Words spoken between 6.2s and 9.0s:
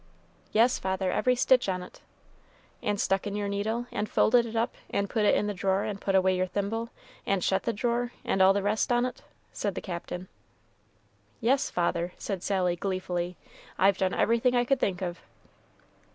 your thimble, and shet the drawer, and all the rest